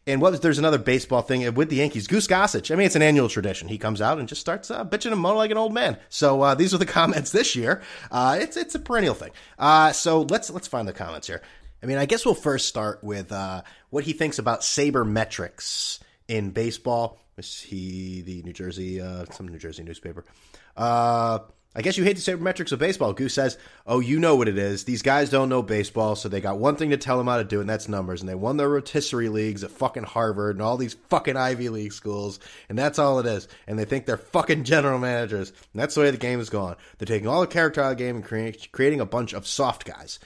[0.10, 2.08] and what was there's another baseball thing with the Yankees.
[2.08, 2.72] Goose Gossage.
[2.72, 3.68] I mean, it's an annual tradition.
[3.68, 5.98] He comes out and just starts uh, bitching and moaning like an old man.
[6.10, 7.82] So uh, these are the comments this year.
[8.12, 9.32] Uh, it's it's a perennial thing.
[9.58, 11.42] Uh, so let's let's find the comments here.
[11.82, 16.52] I mean, I guess we'll first start with uh, what he thinks about sabermetrics in
[16.52, 17.20] baseball.
[17.38, 20.26] Is he the New Jersey uh, some New Jersey newspaper?
[21.80, 23.14] I guess you hate the sabermetrics of baseball.
[23.14, 24.84] Goose says, Oh, you know what it is.
[24.84, 27.46] These guys don't know baseball, so they got one thing to tell them how to
[27.46, 28.20] do, and that's numbers.
[28.20, 31.94] And they won their rotisserie leagues at fucking Harvard and all these fucking Ivy League
[31.94, 33.48] schools, and that's all it is.
[33.66, 35.52] And they think they're fucking general managers.
[35.52, 36.76] And that's the way the game is going.
[36.98, 39.48] They're taking all the character out of the game and creating, creating a bunch of
[39.48, 40.20] soft guys.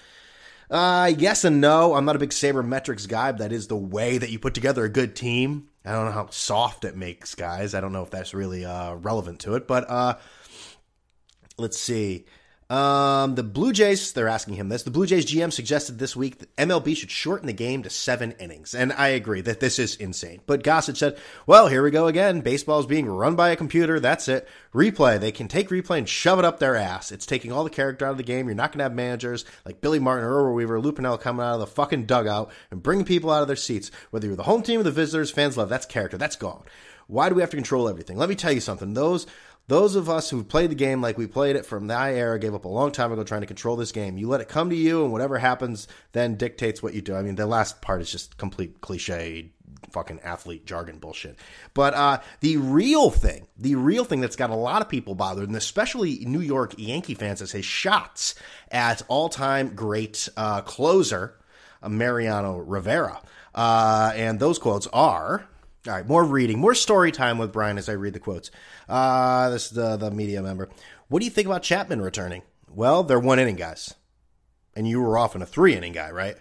[0.71, 1.93] Uh, yes and no.
[1.93, 4.85] I'm not a big sabermetrics guy, but that is the way that you put together
[4.85, 5.67] a good team.
[5.85, 7.75] I don't know how soft it makes guys.
[7.75, 10.15] I don't know if that's really uh, relevant to it, but uh,
[11.57, 12.25] let's see.
[12.69, 14.81] Um, the Blue Jays, they're asking him this.
[14.81, 18.31] The Blue Jays GM suggested this week that MLB should shorten the game to seven
[18.39, 18.73] innings.
[18.73, 20.41] And I agree that this is insane.
[20.47, 22.41] But Gossage said, well, here we go again.
[22.41, 23.99] Baseball is being run by a computer.
[23.99, 24.47] That's it.
[24.73, 25.19] Replay.
[25.19, 27.11] They can take replay and shove it up their ass.
[27.11, 28.47] It's taking all the character out of the game.
[28.47, 31.45] You're not going to have managers like Billy Martin or Earl Weaver, Lou Piniella coming
[31.45, 33.91] out of the fucking dugout and bringing people out of their seats.
[34.09, 35.69] Whether you're the home team or the visitors, fans love.
[35.69, 36.17] That's character.
[36.17, 36.63] That's gone.
[37.07, 38.17] Why do we have to control everything?
[38.17, 38.93] Let me tell you something.
[38.93, 39.27] Those
[39.67, 42.53] those of us who played the game like we played it from that era gave
[42.53, 44.17] up a long time ago trying to control this game.
[44.17, 47.15] You let it come to you, and whatever happens then dictates what you do.
[47.15, 49.51] I mean, the last part is just complete cliche,
[49.89, 51.37] fucking athlete jargon bullshit.
[51.73, 55.47] But uh, the real thing, the real thing that's got a lot of people bothered,
[55.47, 58.35] and especially New York Yankee fans, is his shots
[58.69, 61.35] at all-time great uh, closer
[61.81, 63.21] uh, Mariano Rivera.
[63.55, 65.47] Uh, and those quotes are
[65.87, 68.51] all right, more reading, more story time with Brian as I read the quotes.
[68.87, 70.69] Uh, this is the, the media member.
[71.09, 72.43] What do you think about Chapman returning?
[72.69, 73.93] Well, they're one inning guys.
[74.75, 76.37] And you were often a three inning guy, right?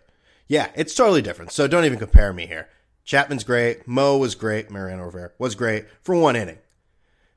[0.47, 1.51] Yeah, it's totally different.
[1.53, 2.69] So don't even compare me here.
[3.05, 3.87] Chapman's great.
[3.89, 4.71] Mo was great.
[4.71, 6.59] Mariano Rivera was great for one inning.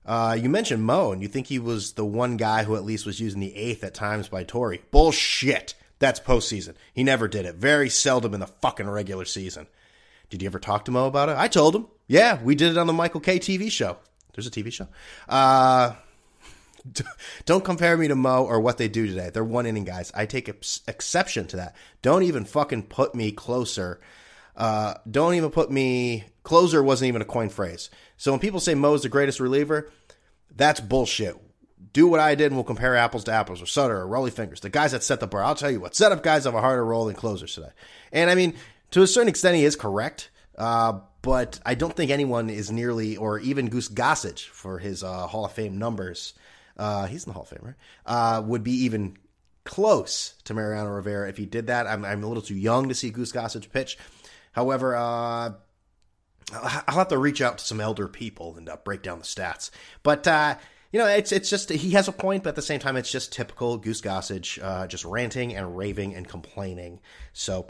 [0.06, 3.08] Uh, you mentioned Mo, and you think he was the one guy who at least
[3.08, 4.78] was using the eighth at times by Torre.
[4.92, 5.74] Bullshit.
[5.98, 6.76] That's postseason.
[6.94, 7.56] He never did it.
[7.56, 9.66] Very seldom in the fucking regular season.
[10.30, 11.38] Did you ever talk to Mo about it?
[11.38, 11.88] I told him.
[12.08, 13.98] Yeah, we did it on the Michael Kay TV show.
[14.34, 14.88] There's a TV show.
[15.28, 15.94] Uh,
[17.46, 19.30] don't compare me to Mo or what they do today.
[19.34, 20.12] They're one inning guys.
[20.14, 21.76] I take ex- exception to that.
[22.02, 24.00] Don't even fucking put me closer.
[24.56, 27.90] Uh, don't even put me closer wasn't even a coin phrase.
[28.18, 29.90] So when people say Mo's the greatest reliever,
[30.56, 31.36] that's bullshit.
[31.92, 34.60] Do what I did and we'll compare apples to apples or Sutter or Rollie Fingers.
[34.60, 35.44] The guys that set the bar.
[35.44, 37.72] I'll tell you what, setup guys have a harder role than closers today.
[38.12, 38.54] And I mean,
[38.92, 40.30] to a certain extent, he is correct.
[40.58, 45.26] Uh, but I don't think anyone is nearly, or even Goose Gossage for his uh,
[45.26, 46.36] Hall of Fame numbers.
[46.78, 47.76] Uh, he's in the Hall of Fame, right?
[48.06, 49.18] Uh, would be even
[49.64, 51.88] close to Mariano Rivera if he did that.
[51.88, 53.98] I'm, I'm a little too young to see Goose Gossage pitch.
[54.52, 55.54] However, uh,
[56.54, 59.72] I'll have to reach out to some elder people and uh, break down the stats.
[60.04, 60.58] But uh,
[60.92, 63.12] you know, it's it's just he has a point, but at the same time, it's
[63.12, 67.00] just typical Goose Gossage, uh, just ranting and raving and complaining.
[67.34, 67.66] So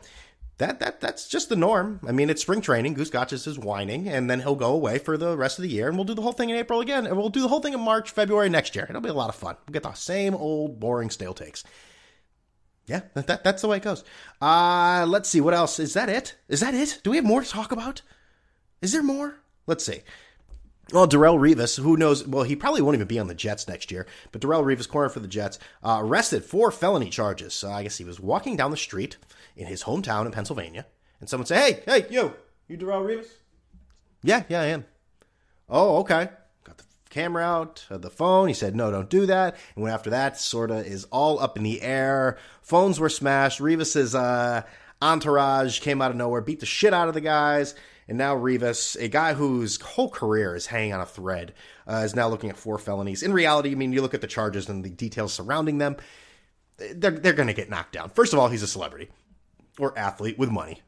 [0.58, 2.00] that that that's just the norm.
[2.08, 2.94] I mean, it's spring training.
[2.94, 5.88] Goose Gossage is whining, and then he'll go away for the rest of the year,
[5.88, 7.74] and we'll do the whole thing in April again, and we'll do the whole thing
[7.74, 8.86] in March, February next year.
[8.88, 9.56] It'll be a lot of fun.
[9.68, 11.64] We'll get the same old boring stale takes.
[12.88, 14.04] Yeah, that, that that's the way it goes.
[14.42, 15.80] Uh let's see what else.
[15.80, 16.36] Is that it?
[16.48, 17.00] Is that it?
[17.04, 18.02] Do we have more to talk about?
[18.82, 19.40] Is there more?
[19.66, 20.02] Let's see.
[20.94, 22.28] Well, Darrelle Revis, who knows?
[22.28, 24.06] Well, he probably won't even be on the Jets next year.
[24.32, 27.64] But Darrelle Revis, corner for the Jets, uh, arrested for felony charges.
[27.64, 29.18] Uh, I guess he was walking down the street
[29.56, 30.86] in his hometown in Pennsylvania,
[31.20, 32.34] and someone said, "Hey, hey, you,
[32.68, 33.28] you Darrelle Revis?"
[34.24, 34.86] Yeah, yeah, I am.
[35.70, 36.30] Oh, okay.
[36.64, 38.48] Got the camera out, the phone.
[38.48, 41.64] He said, "No, don't do that." And went after that, sorta is all up in
[41.64, 42.38] the air.
[42.62, 43.60] Phones were smashed.
[43.60, 44.64] Revis's uh,
[45.02, 47.76] entourage came out of nowhere, beat the shit out of the guys.
[48.08, 51.56] And now Revis, a guy whose whole career is hanging on a thread,
[51.88, 53.24] uh, is now looking at four felonies.
[53.24, 55.98] In reality, I mean, you look at the charges and the details surrounding them,
[56.78, 58.10] they're, they're going to get knocked down.
[58.10, 59.10] First of all, he's a celebrity
[59.80, 60.82] or athlete with money.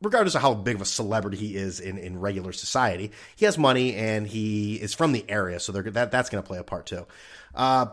[0.00, 3.56] Regardless of how big of a celebrity he is in, in regular society, he has
[3.56, 6.86] money and he is from the area, so that that's going to play a part
[6.86, 7.06] too.
[7.54, 7.86] Uh,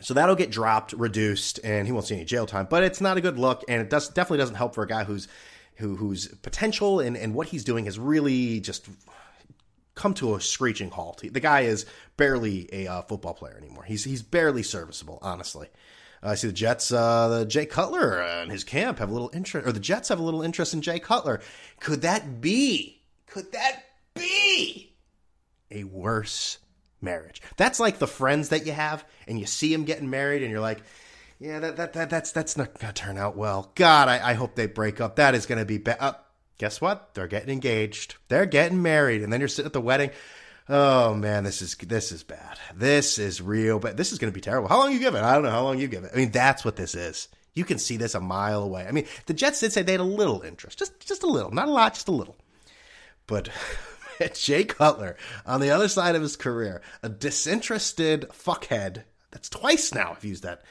[0.00, 2.68] so that'll get dropped, reduced, and he won't see any jail time.
[2.70, 5.04] But it's not a good look, and it does definitely doesn't help for a guy
[5.04, 5.26] who's
[5.76, 8.88] who whose potential and, and what he's doing has really just
[9.94, 11.22] come to a screeching halt.
[11.28, 11.84] The guy is
[12.16, 13.82] barely a uh, football player anymore.
[13.82, 15.68] He's he's barely serviceable, honestly.
[16.22, 19.66] I see the Jets, uh, the Jay Cutler and his camp have a little interest,
[19.66, 21.40] or the Jets have a little interest in Jay Cutler.
[21.80, 23.02] Could that be?
[23.26, 24.94] Could that be
[25.70, 26.58] a worse
[27.00, 27.40] marriage?
[27.56, 30.60] That's like the friends that you have, and you see them getting married, and you're
[30.60, 30.82] like,
[31.38, 33.70] yeah, that, that, that that's that's not gonna turn out well.
[33.76, 35.16] God, I, I hope they break up.
[35.16, 35.98] That is gonna be bad.
[36.00, 36.14] Uh,
[36.58, 37.14] guess what?
[37.14, 38.16] They're getting engaged.
[38.26, 40.10] They're getting married, and then you're sitting at the wedding.
[40.68, 42.58] Oh man, this is this is bad.
[42.74, 43.96] This is real bad.
[43.96, 44.68] This is gonna be terrible.
[44.68, 45.22] How long you give it?
[45.22, 46.10] I don't know how long you give it.
[46.12, 47.28] I mean, that's what this is.
[47.54, 48.86] You can see this a mile away.
[48.86, 51.50] I mean, the Jets did say they had a little interest, just just a little,
[51.50, 52.36] not a lot, just a little.
[53.26, 53.48] But
[54.34, 59.04] Jay Cutler, on the other side of his career, a disinterested fuckhead.
[59.30, 60.62] That's twice now I've used that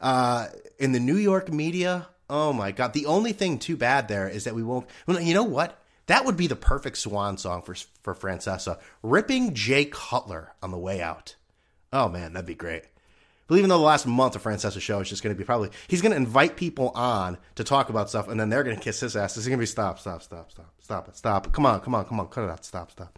[0.00, 0.46] uh,
[0.78, 2.92] in the New York media, oh my god!
[2.92, 4.88] The only thing too bad there is that we won't.
[5.06, 5.79] Well, you know what?
[6.10, 10.76] That would be the perfect swan song for for Francesa, ripping Jay Cutler on the
[10.76, 11.36] way out.
[11.92, 12.82] Oh man, that'd be great.
[13.46, 15.70] But even though the last month of Francesa's show is just going to be probably
[15.86, 18.82] he's going to invite people on to talk about stuff, and then they're going to
[18.82, 19.36] kiss his ass.
[19.36, 21.52] It's going to be stop, stop, stop, stop, stop it, stop it.
[21.52, 23.16] Come on, come on, come on, cut it out, stop, stop.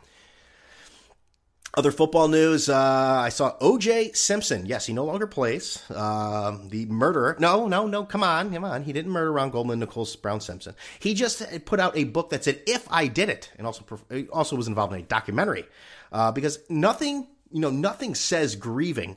[1.74, 4.66] Other football news, uh, I saw OJ Simpson.
[4.66, 5.82] Yes, he no longer plays.
[5.88, 7.34] Uh, the murderer.
[7.38, 8.82] No, no, no, come on, come on.
[8.82, 10.74] He didn't murder Ron Goldman, Nicole Brown Simpson.
[11.00, 13.84] He just put out a book that said, If I Did It, and also,
[14.30, 15.64] also was involved in a documentary.
[16.12, 19.16] Uh, because nothing, you know, nothing says grieving,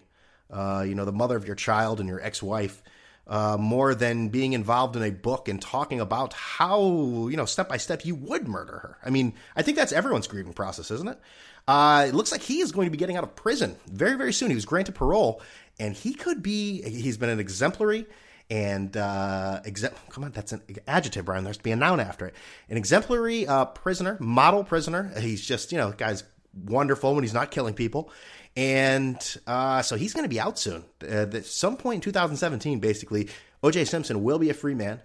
[0.50, 2.82] uh, you know, the mother of your child and your ex wife.
[3.28, 6.80] Uh, more than being involved in a book and talking about how,
[7.28, 8.98] you know, step by step you would murder her.
[9.04, 11.20] I mean, I think that's everyone's grieving process, isn't it?
[11.68, 14.32] Uh, it looks like he is going to be getting out of prison very, very
[14.32, 14.50] soon.
[14.50, 15.42] He was granted parole,
[15.80, 16.84] and he could be.
[16.84, 18.06] He's been an exemplary
[18.50, 19.62] and uh,
[20.10, 21.44] come on, that's an adjective, Brian.
[21.44, 22.36] There's to be a noun after it.
[22.70, 25.12] An exemplary uh, prisoner, model prisoner.
[25.20, 28.12] He's just, you know, guy's wonderful when he's not killing people.
[28.56, 30.86] And uh, so he's going to be out soon.
[31.04, 33.30] Uh, at some point in 2017, basically,
[33.64, 35.02] OJ Simpson will be a free man.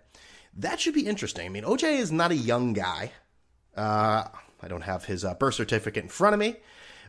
[0.56, 1.46] That should be interesting.
[1.46, 3.12] I mean, OJ is not a young guy.
[3.76, 4.24] Uh,
[4.62, 6.56] I don't have his uh, birth certificate in front of me,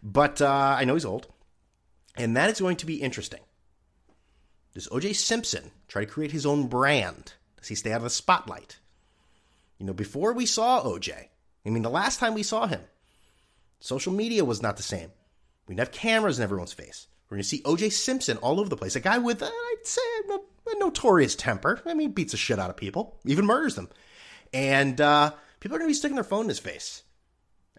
[0.01, 1.27] but uh, I know he's old.
[2.15, 3.39] And that is going to be interesting.
[4.73, 7.33] Does OJ Simpson try to create his own brand?
[7.57, 8.79] Does he stay out of the spotlight?
[9.77, 11.13] You know, before we saw OJ,
[11.65, 12.81] I mean, the last time we saw him,
[13.79, 15.11] social media was not the same.
[15.67, 17.07] We didn't have cameras in everyone's face.
[17.29, 18.95] We're going to see OJ Simpson all over the place.
[18.95, 21.81] A guy with, uh, I'd say, a, a notorious temper.
[21.85, 23.89] I mean, he beats the shit out of people, even murders them.
[24.53, 27.03] And uh, people are going to be sticking their phone in his face.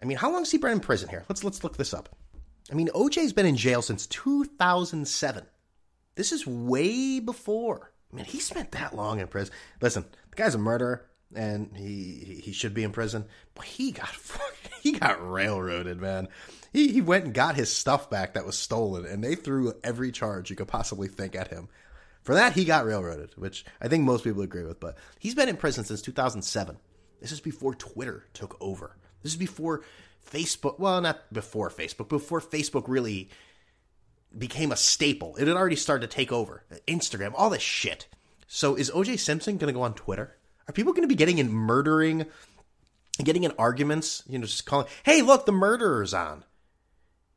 [0.01, 1.23] I mean, how long has he been in prison here?
[1.29, 2.09] Let's let's look this up.
[2.71, 5.45] I mean, OJ's been in jail since 2007.
[6.15, 7.93] This is way before.
[8.11, 9.53] I mean, he spent that long in prison.
[9.81, 13.25] Listen, the guy's a murderer, and he he should be in prison.
[13.55, 14.09] But he got
[14.81, 16.27] he got railroaded, man.
[16.71, 20.11] He he went and got his stuff back that was stolen, and they threw every
[20.11, 21.69] charge you could possibly think at him.
[22.23, 24.79] For that, he got railroaded, which I think most people agree with.
[24.79, 26.77] But he's been in prison since 2007.
[27.19, 28.97] This is before Twitter took over.
[29.21, 29.83] This is before
[30.29, 30.79] Facebook.
[30.79, 32.09] Well, not before Facebook.
[32.09, 33.29] Before Facebook really
[34.37, 35.35] became a staple.
[35.35, 36.63] It had already started to take over.
[36.87, 38.07] Instagram, all this shit.
[38.47, 40.37] So is OJ Simpson going to go on Twitter?
[40.67, 42.25] Are people going to be getting in murdering,
[43.23, 44.23] getting in arguments?
[44.27, 46.43] You know, just calling, "Hey, look, the murderer's on."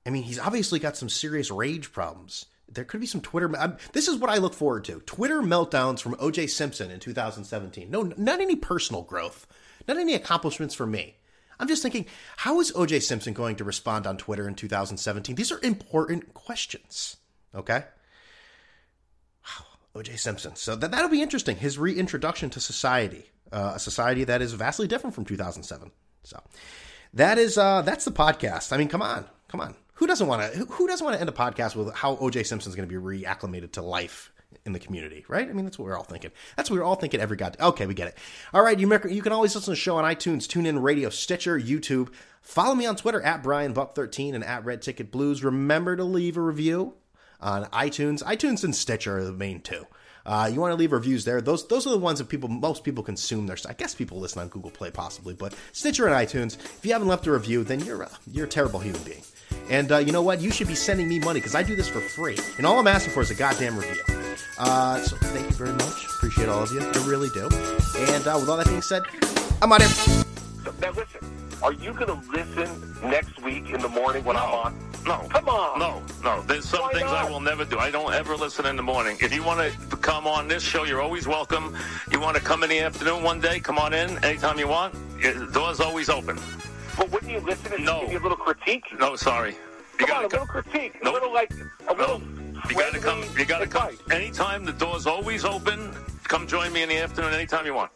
[0.05, 2.47] I mean, he's obviously got some serious rage problems.
[2.69, 3.55] There could be some Twitter.
[3.57, 7.91] I'm, this is what I look forward to: Twitter meltdowns from OJ Simpson in 2017.
[7.91, 9.47] No, not any personal growth,
[9.89, 11.17] not any accomplishments for me.
[11.59, 15.37] I'm just thinking, how is OJ Simpson going to respond on Twitter in 2017?
[15.37, 17.17] These are important questions.
[17.55, 17.85] Okay.
[19.97, 20.57] OJ Simpson.
[20.57, 21.57] So that that'll be interesting.
[21.57, 25.91] His reintroduction to society, uh, a society that is vastly different from 2007.
[26.23, 26.43] So
[27.15, 28.73] that is uh, that's the podcast.
[28.73, 29.75] I mean, come on, come on.
[29.95, 30.59] Who doesn't want to?
[30.59, 33.73] Who doesn't want to end a podcast with how OJ Simpson's going to be reacclimated
[33.73, 34.33] to life
[34.65, 35.49] in the community, right?
[35.49, 36.31] I mean, that's what we're all thinking.
[36.57, 37.57] That's what we're all thinking every god.
[37.61, 38.19] Okay, we get it.
[38.53, 41.59] All right, you, you can always listen to the show on iTunes, TuneIn Radio, Stitcher,
[41.59, 42.13] YouTube.
[42.41, 45.43] Follow me on Twitter at BrianBuck13 and at Red Ticket Blues.
[45.43, 46.95] Remember to leave a review
[47.41, 48.23] on iTunes.
[48.23, 49.87] iTunes and Stitcher are the main two.
[50.25, 51.41] Uh, you want to leave reviews there.
[51.41, 53.57] Those those are the ones that people most people consume their.
[53.69, 56.57] I guess people listen on Google Play possibly, but Stitcher and iTunes.
[56.57, 59.23] If you haven't left a review, then you're a, you're a terrible human being.
[59.71, 60.41] And uh, you know what?
[60.41, 62.89] You should be sending me money because I do this for free, and all I'm
[62.89, 64.03] asking for is a goddamn review.
[64.59, 66.05] Uh, so thank you very much.
[66.17, 66.81] Appreciate all of you.
[66.81, 67.45] I really do.
[68.13, 69.03] And uh, with all that being said,
[69.63, 70.25] I'm out here.
[70.81, 71.21] Now listen,
[71.63, 74.43] are you going to listen next week in the morning when no.
[74.43, 74.96] I'm on?
[75.07, 75.19] No.
[75.31, 75.79] Come on.
[75.79, 76.43] No, no.
[76.43, 77.27] There's some Why things not?
[77.27, 77.79] I will never do.
[77.79, 79.17] I don't ever listen in the morning.
[79.21, 81.77] If you want to come on this show, you're always welcome.
[82.11, 84.95] You want to come in the afternoon one day, come on in anytime you want.
[85.23, 86.39] The door's always open.
[86.99, 88.01] But wouldn't you listen and No.
[88.01, 88.85] give me a little critique?
[88.99, 89.53] No, sorry.
[90.01, 90.95] You Come on, a gotta little critique.
[91.05, 91.53] A little like
[91.89, 92.21] a little.
[92.69, 93.23] You gotta come.
[93.39, 93.97] You gotta come.
[94.11, 95.93] Anytime the door's always open.
[96.25, 97.93] Come join me in the afternoon anytime you want.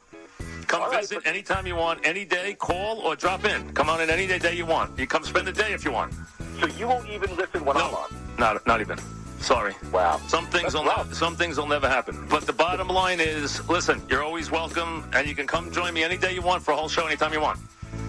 [0.69, 2.55] Come All right, visit but- anytime you want, any day.
[2.55, 3.73] Call or drop in.
[3.73, 4.97] Come on in any day, day you want.
[4.97, 6.15] You come spend the day if you want.
[6.61, 8.15] So you won't even listen when I'm No, on.
[8.39, 8.99] not not even.
[9.41, 9.75] Sorry.
[9.91, 10.21] Wow.
[10.29, 10.99] Some things That's will rough.
[11.07, 12.27] never, some things will never happen.
[12.29, 16.03] But the bottom line is, listen, you're always welcome, and you can come join me
[16.05, 17.59] any day you want for a whole show anytime you want.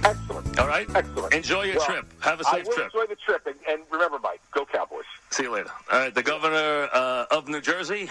[0.04, 0.60] Excellent.
[0.60, 0.88] All right.
[0.94, 1.34] Excellent.
[1.34, 2.06] Enjoy your Well, trip.
[2.20, 2.86] Have a I safe will trip.
[2.94, 5.06] enjoy the trip, and, and remember, Mike, go Cowboys.
[5.30, 5.72] See you later.
[5.92, 6.14] All right.
[6.14, 8.10] The governor uh, of New Jersey